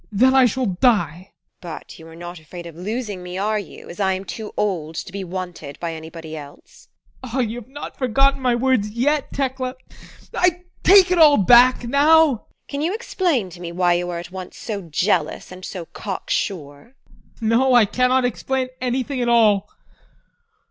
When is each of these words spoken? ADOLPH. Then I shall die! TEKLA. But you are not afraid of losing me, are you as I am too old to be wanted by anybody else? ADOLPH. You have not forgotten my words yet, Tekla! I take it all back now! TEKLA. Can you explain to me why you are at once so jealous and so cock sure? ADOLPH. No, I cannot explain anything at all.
ADOLPH. 0.11 0.19
Then 0.19 0.33
I 0.33 0.45
shall 0.47 0.65
die! 0.65 1.19
TEKLA. 1.21 1.31
But 1.79 1.99
you 1.99 2.07
are 2.07 2.15
not 2.15 2.39
afraid 2.39 2.65
of 2.65 2.75
losing 2.75 3.21
me, 3.21 3.37
are 3.37 3.59
you 3.59 3.87
as 3.87 3.99
I 3.99 4.13
am 4.13 4.25
too 4.25 4.51
old 4.57 4.95
to 4.95 5.11
be 5.11 5.23
wanted 5.23 5.79
by 5.79 5.93
anybody 5.93 6.35
else? 6.35 6.87
ADOLPH. 7.23 7.47
You 7.47 7.59
have 7.61 7.67
not 7.69 7.97
forgotten 7.99 8.41
my 8.41 8.55
words 8.55 8.89
yet, 8.89 9.31
Tekla! 9.31 9.75
I 10.33 10.63
take 10.81 11.11
it 11.11 11.19
all 11.19 11.37
back 11.37 11.83
now! 11.87 12.23
TEKLA. 12.29 12.41
Can 12.67 12.81
you 12.81 12.95
explain 12.95 13.51
to 13.51 13.61
me 13.61 13.71
why 13.71 13.93
you 13.93 14.09
are 14.09 14.17
at 14.17 14.31
once 14.31 14.57
so 14.57 14.81
jealous 14.81 15.51
and 15.51 15.63
so 15.63 15.85
cock 15.85 16.31
sure? 16.31 16.95
ADOLPH. 17.37 17.41
No, 17.43 17.75
I 17.75 17.85
cannot 17.85 18.25
explain 18.25 18.69
anything 18.81 19.21
at 19.21 19.29
all. 19.29 19.69